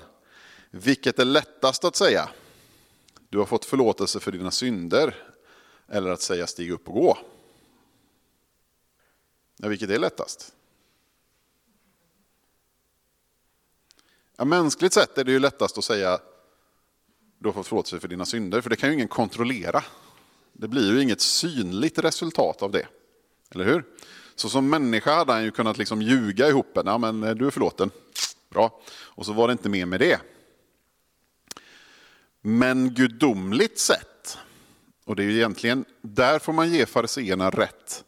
[0.70, 2.28] Vilket är lättast att säga?
[3.28, 5.14] Du har fått förlåtelse för dina synder.
[5.88, 7.18] Eller att säga stig upp och gå.
[9.56, 10.54] Ja, vilket är lättast?
[14.36, 16.20] Ja, mänskligt sett är det ju lättast att säga
[17.42, 19.84] du har fått förlåtelse för dina synder, för det kan ju ingen kontrollera.
[20.52, 22.86] Det blir ju inget synligt resultat av det.
[23.50, 23.84] Eller hur?
[24.34, 27.46] Så som människa hade han ju kunnat liksom ljuga ihop en, ja men eh, du
[27.46, 27.90] är förlåten,
[28.50, 28.80] bra.
[28.90, 30.20] Och så var det inte mer med det.
[32.40, 34.38] Men gudomligt sett,
[35.04, 38.04] och det är ju egentligen, där får man ge fariseerna rätt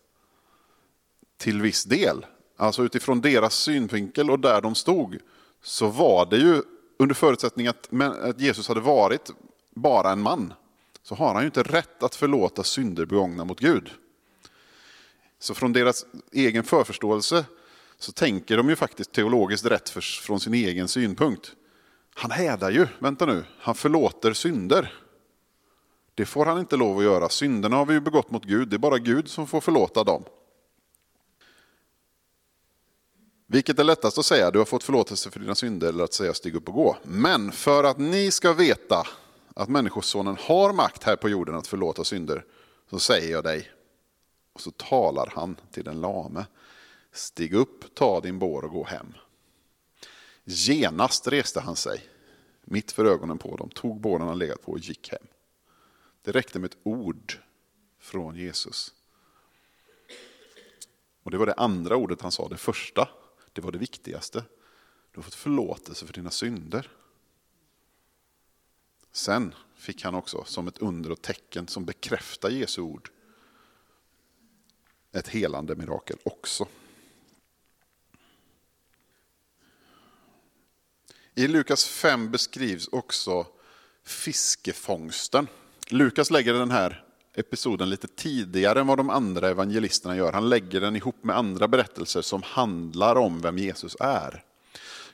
[1.36, 2.26] till viss del.
[2.56, 5.18] Alltså utifrån deras synvinkel och där de stod,
[5.62, 6.62] så var det ju
[6.98, 7.90] under förutsättning att
[8.36, 9.30] Jesus hade varit
[9.74, 10.52] bara en man,
[11.02, 13.90] så har han ju inte rätt att förlåta synder begångna mot Gud.
[15.38, 17.44] Så från deras egen förförståelse
[17.98, 19.88] så tänker de ju faktiskt teologiskt rätt
[20.22, 21.52] från sin egen synpunkt.
[22.14, 24.94] Han hädar ju, vänta nu, han förlåter synder.
[26.14, 27.28] Det får han inte lov att göra.
[27.28, 30.24] Synderna har vi ju begått mot Gud, det är bara Gud som får förlåta dem.
[33.54, 36.34] Vilket är lättast att säga, du har fått förlåtelse för dina synder, eller att säga
[36.34, 36.96] stig upp och gå.
[37.02, 39.06] Men för att ni ska veta
[39.54, 42.44] att Människosonen har makt här på jorden att förlåta synder,
[42.90, 43.70] så säger jag dig.
[44.52, 46.46] Och så talar han till den lame.
[47.12, 49.14] Stig upp, ta din bår och gå hem.
[50.44, 52.04] Genast reste han sig,
[52.64, 55.26] mitt för ögonen på dem, tog båren han legat på och gick hem.
[56.22, 57.38] Det räckte med ett ord
[58.00, 58.94] från Jesus.
[61.22, 63.08] Och det var det andra ordet han sa, det första,
[63.54, 64.44] det var det viktigaste.
[65.10, 66.90] Du har fått förlåtelse för dina synder.
[69.12, 73.10] Sen fick han också som ett under och tecken som bekräftar Jesu ord
[75.12, 76.68] ett helande mirakel också.
[81.34, 83.46] I Lukas 5 beskrivs också
[84.02, 85.46] fiskefångsten.
[85.88, 87.04] Lukas lägger den här
[87.34, 90.32] episoden lite tidigare än vad de andra evangelisterna gör.
[90.32, 94.44] Han lägger den ihop med andra berättelser som handlar om vem Jesus är.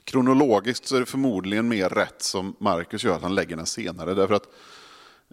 [0.05, 4.15] Kronologiskt så är det förmodligen mer rätt som Markus gör, att han lägger den senare.
[4.15, 4.49] Därför att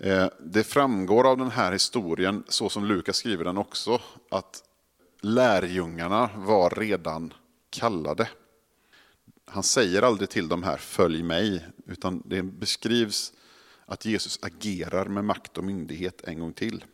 [0.01, 4.63] eh, det framgår av den här historien, så som Lukas skriver den också, att
[5.21, 7.33] lärjungarna var redan
[7.69, 8.29] kallade.
[9.45, 13.33] Han säger aldrig till de här, följ mig, utan det beskrivs
[13.87, 16.85] att Jesus agerar med makt och myndighet en gång till.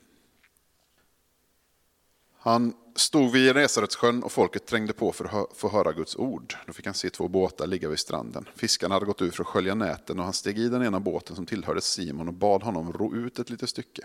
[2.37, 6.55] Han stod vid Genesaretsjön och folket trängde på för att få höra Guds ord.
[6.67, 8.49] Då fick han se två båtar ligga vid stranden.
[8.55, 11.35] Fiskarna hade gått ut för att skölja näten och han steg i den ena båten
[11.35, 14.01] som tillhörde Simon och bad honom ro ut ett litet stycke.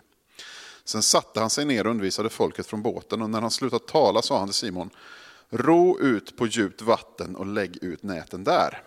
[0.84, 4.22] Sen satte han sig ner och undervisade folket från båten och när han slutat tala
[4.22, 4.90] sa han till Simon,
[5.50, 8.82] ro ut på djupt vatten och lägg ut näten där.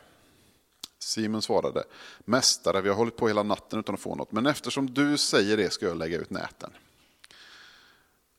[1.03, 1.83] Simon svarade,
[2.25, 5.57] Mästare, vi har hållit på hela natten utan att få något, men eftersom du säger
[5.57, 6.71] det ska jag lägga ut näten.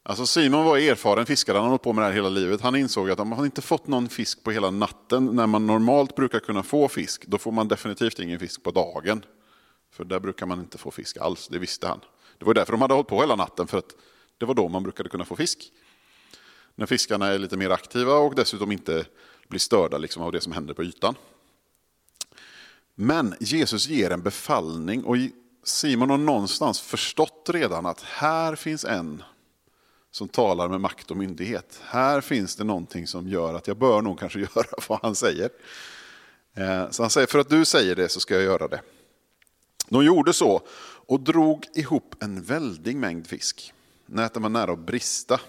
[0.03, 2.61] Alltså Simon var erfaren fiskare, han har hållit på med det här hela livet.
[2.61, 6.17] Han insåg att om man inte fått någon fisk på hela natten, när man normalt
[6.17, 9.25] brukar kunna få fisk, då får man definitivt ingen fisk på dagen.
[9.91, 12.01] För där brukar man inte få fisk alls, det visste han.
[12.39, 13.95] Det var därför de hade hållit på hela natten, för att
[14.39, 15.73] det var då man brukade kunna få fisk.
[16.75, 19.05] När fiskarna är lite mer aktiva och dessutom inte
[19.49, 21.15] blir störda liksom av det som händer på ytan.
[22.95, 25.17] Men Jesus ger en befallning och
[25.65, 29.23] Simon har någonstans förstått redan att här finns en
[30.11, 31.81] som talar med makt och myndighet.
[31.85, 35.51] Här finns det någonting som gör att jag bör nog kanske göra vad han säger.
[36.55, 38.81] Eh, så han säger, för att du säger det så ska jag göra det.
[39.89, 40.63] De gjorde så
[41.07, 43.73] och drog ihop en väldig mängd fisk.
[44.07, 45.41] Näten var nära att brista.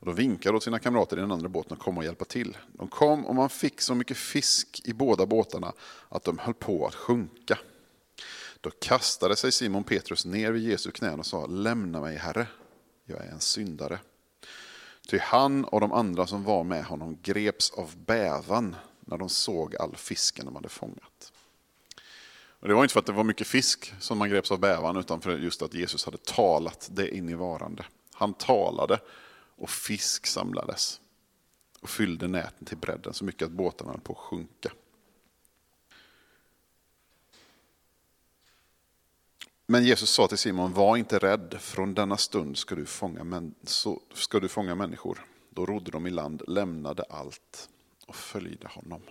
[0.00, 2.56] Och de vinkade åt sina kamrater i den andra båten att komma och hjälpa till.
[2.72, 5.72] De kom och man fick så mycket fisk i båda båtarna
[6.08, 7.58] att de höll på att sjunka.
[8.60, 12.46] Då kastade sig Simon Petrus ner vid Jesu knän och sa, lämna mig Herre,
[13.04, 13.98] jag är en syndare.
[15.08, 19.76] Ty han och de andra som var med honom greps av bävan när de såg
[19.76, 21.32] all fisken de hade fångat.
[22.60, 24.96] Och det var inte för att det var mycket fisk som man greps av bävan,
[24.96, 27.84] utan för just att Jesus hade talat det in i varande.
[28.12, 29.00] Han talade
[29.58, 31.00] och fisk samlades
[31.80, 34.72] och fyllde näten till bredden så mycket att båtarna höll på att sjunka.
[39.66, 43.54] Men Jesus sa till Simon, var inte rädd, från denna stund ska du fånga, män,
[43.62, 45.24] så ska du fånga människor.
[45.50, 47.68] Då rodde de i land, lämnade allt
[48.06, 49.02] och följde honom.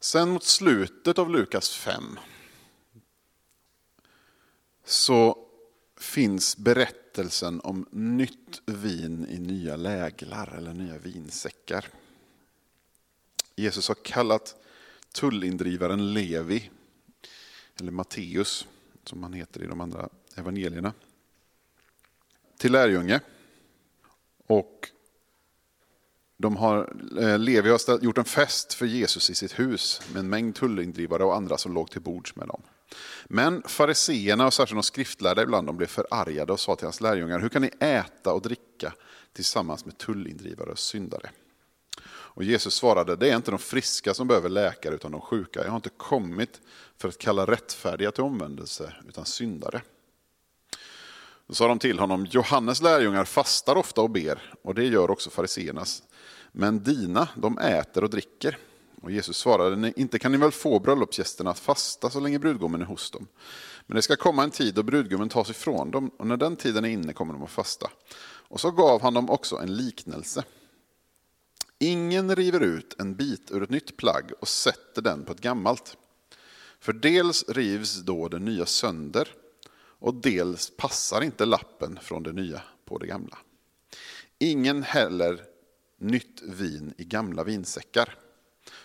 [0.00, 2.18] Sen mot slutet av Lukas 5
[4.84, 5.49] så
[6.00, 11.86] finns berättelsen om nytt vin i nya läglar eller nya vinsäckar.
[13.56, 14.56] Jesus har kallat
[15.12, 16.70] tullindrivaren Levi
[17.80, 18.66] eller Matteus
[19.04, 20.92] som han heter i de andra evangelierna,
[22.56, 23.20] till lärjunge.
[24.46, 24.90] Och
[26.36, 30.28] de har, eh, Levi har gjort en fest för Jesus i sitt hus med en
[30.28, 32.62] mängd tullindrivare och andra som låg till bords med dem.
[33.24, 37.38] Men fariseerna och särskilt de skriftlärda ibland de blev förargade och sa till hans lärjungar,
[37.38, 38.92] hur kan ni äta och dricka
[39.32, 41.30] tillsammans med tullindrivare och syndare?
[42.32, 45.60] Och Jesus svarade, det är inte de friska som behöver läkare utan de sjuka.
[45.64, 46.60] Jag har inte kommit
[46.98, 49.82] för att kalla rättfärdiga till omvändelse utan syndare.
[51.46, 55.30] Då sa de till honom, Johannes lärjungar fastar ofta och ber och det gör också
[55.30, 56.02] fariseernas.
[56.52, 58.58] Men dina, de äter och dricker.
[59.00, 62.86] Och Jesus svarade, inte kan ni väl få bröllopsgästerna att fasta så länge brudgummen är
[62.86, 63.26] hos dem.
[63.86, 66.84] Men det ska komma en tid då brudgummen tas ifrån dem och när den tiden
[66.84, 67.90] är inne kommer de att fasta.
[68.22, 70.44] Och så gav han dem också en liknelse.
[71.78, 75.96] Ingen river ut en bit ur ett nytt plagg och sätter den på ett gammalt.
[76.80, 79.28] För dels rivs då det nya sönder
[80.00, 83.38] och dels passar inte lappen från det nya på det gamla.
[84.38, 85.44] Ingen häller
[85.98, 88.16] nytt vin i gamla vinsäckar.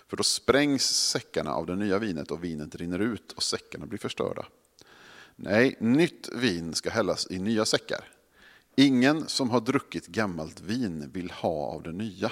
[0.08, 4.00] För då sprängs säckarna av det nya vinet och vinet rinner ut och säckarna blir
[4.00, 4.46] förstörda.
[5.36, 8.12] Nej, nytt vin ska hällas i nya säckar.
[8.76, 12.32] Ingen som har druckit gammalt vin vill ha av det nya.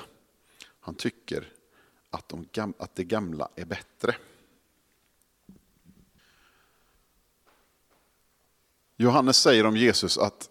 [0.79, 1.53] Han tycker
[2.09, 4.15] att, de, att det gamla är bättre.
[8.97, 10.49] Johannes säger om Jesus att,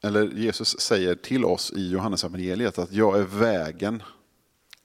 [0.00, 4.02] eller Jesus säger till oss i Johannes evangeliet att jag är vägen,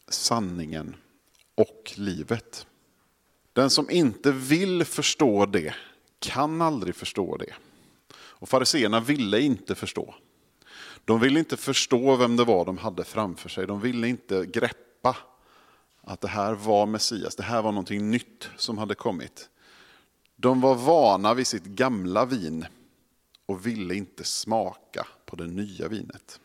[0.08, 0.96] sanningen
[1.58, 2.68] och livet.
[3.54, 5.74] Den som inte vill förstå det
[6.20, 7.54] kan aldrig förstå det.
[8.16, 10.16] Och fariseerna ville inte förstå.
[11.06, 13.68] De ville inte förstå vem det var de hade framför sig.
[13.68, 15.18] De ville inte greppa
[16.02, 19.50] att det här var Messias, det här var någonting nytt som hade kommit.
[20.36, 22.66] De var vana vid sitt gamla vin
[23.46, 26.40] och ville inte smaka på det nya vinet.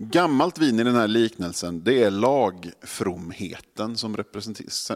[0.00, 4.16] Gammalt vin i den här liknelsen det är lagfromheten som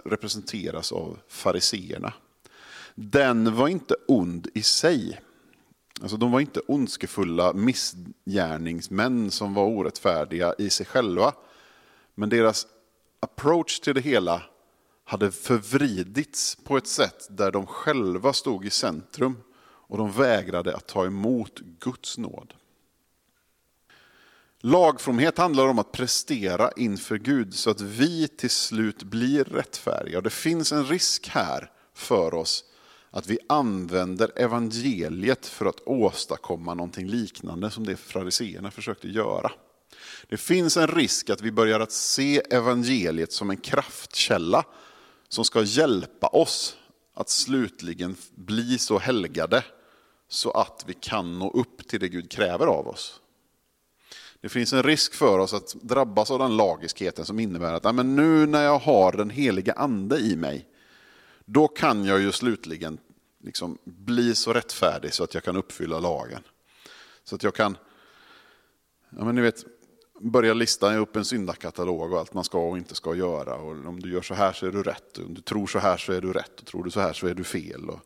[0.04, 2.14] representeras av fariseerna.
[2.94, 5.20] Den var inte ond i sig.
[6.00, 11.32] Alltså de var inte ondskefulla missgärningsmän som var orättfärdiga i sig själva.
[12.14, 12.66] Men deras
[13.20, 14.42] approach till det hela
[15.04, 20.86] hade förvridits på ett sätt där de själva stod i centrum och de vägrade att
[20.86, 22.54] ta emot Guds nåd.
[24.64, 30.20] Lagfromhet handlar om att prestera inför Gud så att vi till slut blir rättfärdiga.
[30.20, 32.64] Det finns en risk här för oss
[33.10, 39.52] att vi använder evangeliet för att åstadkomma någonting liknande som det fariseerna försökte göra.
[40.28, 44.64] Det finns en risk att vi börjar att se evangeliet som en kraftkälla
[45.28, 46.76] som ska hjälpa oss
[47.14, 49.64] att slutligen bli så helgade
[50.28, 53.21] så att vi kan nå upp till det Gud kräver av oss.
[54.42, 58.16] Det finns en risk för oss att drabbas av den lagiskheten som innebär att men
[58.16, 60.68] nu när jag har den heliga ande i mig,
[61.44, 62.98] då kan jag ju slutligen
[63.44, 66.42] liksom bli så rättfärdig så att jag kan uppfylla lagen.
[67.24, 67.76] Så att jag kan,
[69.10, 69.64] ja men ni vet,
[70.20, 73.54] börja lista upp en syndakatalog och allt man ska och inte ska göra.
[73.54, 75.96] Och om du gör så här så är du rätt, om du tror så här
[75.96, 77.90] så är du rätt, och tror du så här så är du fel.
[77.90, 78.00] Och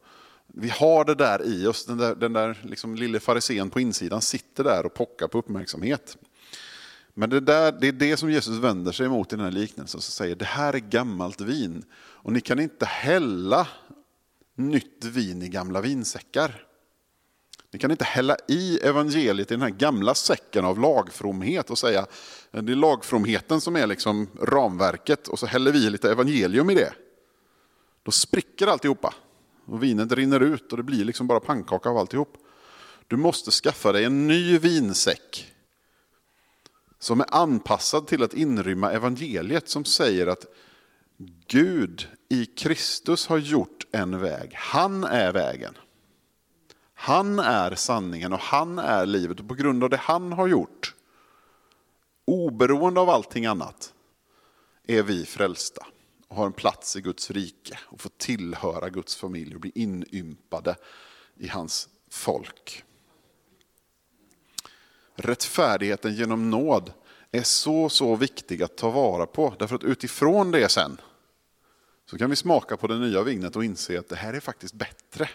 [0.58, 4.22] vi har det där i oss, den där, den där liksom lille farisén på insidan
[4.22, 6.16] sitter där och pockar på uppmärksamhet.
[7.14, 10.00] Men det, där, det är det som Jesus vänder sig emot i den här liknelsen,
[10.00, 13.68] som säger det här är gammalt vin och ni kan inte hälla
[14.54, 16.66] nytt vin i gamla vinsäckar.
[17.70, 22.06] Ni kan inte hälla i evangeliet i den här gamla säcken av lagfromhet och säga
[22.50, 26.92] det är lagfromheten som är liksom ramverket och så häller vi lite evangelium i det.
[28.02, 29.14] Då spricker alltihopa
[29.66, 32.36] och vinet rinner ut och det blir liksom bara pannkaka av alltihop.
[33.06, 35.52] Du måste skaffa dig en ny vinsäck
[36.98, 40.46] som är anpassad till att inrymma evangeliet som säger att
[41.46, 44.52] Gud i Kristus har gjort en väg.
[44.54, 45.74] Han är vägen.
[46.94, 49.40] Han är sanningen och han är livet.
[49.40, 50.94] Och på grund av det han har gjort,
[52.24, 53.92] oberoende av allting annat,
[54.86, 55.86] är vi frälsta
[56.28, 60.76] och har en plats i Guds rike och får tillhöra Guds familj och bli inympade
[61.36, 62.84] i hans folk.
[65.14, 66.92] Rättfärdigheten genom nåd
[67.30, 69.54] är så, så viktig att ta vara på.
[69.58, 71.00] Därför att utifrån det sen
[72.10, 74.74] så kan vi smaka på det nya vinet och inse att det här är faktiskt
[74.74, 75.28] bättre.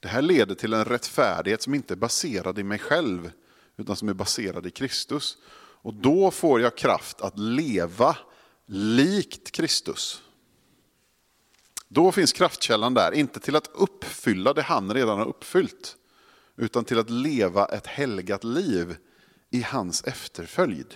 [0.00, 3.32] Det här leder till en rättfärdighet som inte är baserad i mig själv,
[3.76, 5.38] utan som är baserad i Kristus.
[5.82, 8.16] Och då får jag kraft att leva
[8.72, 10.22] likt Kristus.
[11.88, 15.96] Då finns kraftkällan där, inte till att uppfylla det han redan har uppfyllt,
[16.56, 18.96] utan till att leva ett helgat liv
[19.50, 20.94] i hans efterföljd.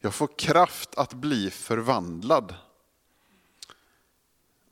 [0.00, 2.54] Jag får kraft att bli förvandlad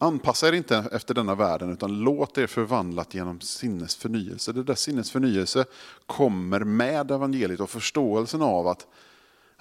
[0.00, 4.52] Anpassa er inte efter denna världen utan låt er förvandlat genom sinnesförnyelse.
[4.52, 5.64] Det där sinnesförnyelse
[6.06, 8.86] kommer med evangeliet och förståelsen av att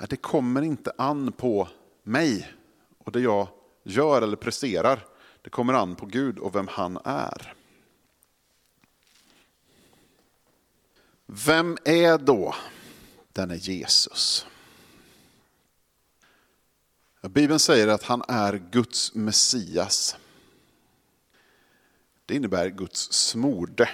[0.10, 1.68] det kommer inte an på
[2.08, 2.54] mig
[2.98, 3.48] och det jag
[3.84, 5.06] gör eller presterar.
[5.42, 7.54] Det kommer an på Gud och vem han är.
[11.26, 12.56] Vem är då
[13.34, 14.46] denne Jesus?
[17.22, 20.16] Bibeln säger att han är Guds Messias.
[22.26, 23.90] Det innebär Guds smorde.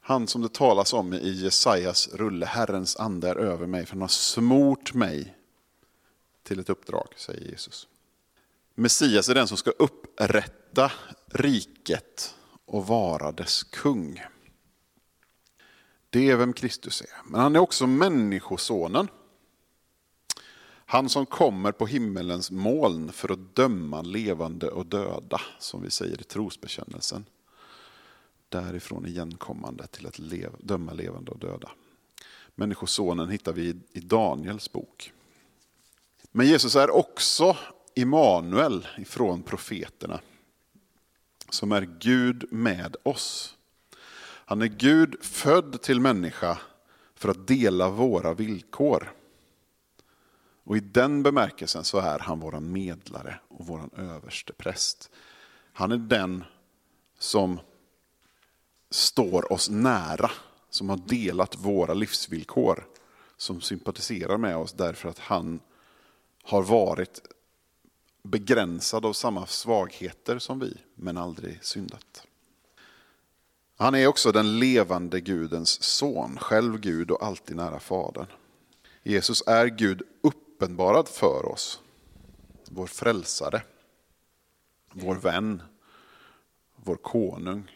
[0.00, 4.00] Han som det talas om i Jesajas rulle, Herrens ande är över mig, för han
[4.00, 5.36] har smort mig
[6.52, 7.88] till ett uppdrag, säger Jesus.
[8.74, 10.92] Messias är den som ska upprätta
[11.26, 12.34] riket
[12.64, 14.22] och vara dess kung.
[16.10, 17.30] Det är vem Kristus är.
[17.30, 19.08] Men han är också människosonen.
[20.68, 26.20] Han som kommer på himmelens moln för att döma levande och döda, som vi säger
[26.20, 27.24] i trosbekännelsen.
[28.48, 31.70] Därifrån igenkommande till att leva, döma levande och döda.
[32.54, 35.12] Människosonen hittar vi i Daniels bok.
[36.32, 37.56] Men Jesus är också
[37.94, 40.20] Immanuel ifrån profeterna,
[41.48, 43.56] som är Gud med oss.
[44.24, 46.58] Han är Gud född till människa
[47.14, 49.12] för att dela våra villkor.
[50.64, 55.10] Och i den bemärkelsen så är han vår medlare och vår överste präst.
[55.72, 56.44] Han är den
[57.18, 57.60] som
[58.90, 60.30] står oss nära,
[60.70, 62.86] som har delat våra livsvillkor,
[63.36, 65.60] som sympatiserar med oss därför att han
[66.42, 67.22] har varit
[68.22, 72.26] begränsad av samma svagheter som vi, men aldrig syndat.
[73.76, 78.26] Han är också den levande Gudens son, själv Gud och alltid nära Fadern.
[79.02, 81.80] Jesus är Gud uppenbarad för oss,
[82.70, 83.62] vår frälsare,
[84.92, 85.62] vår vän,
[86.76, 87.70] vår konung,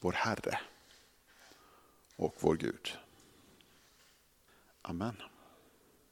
[0.00, 0.60] vår Herre
[2.16, 2.96] och vår Gud.
[4.82, 5.16] Amen.